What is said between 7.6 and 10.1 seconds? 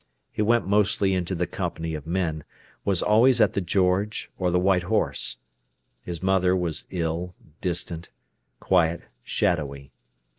distant, quiet, shadowy.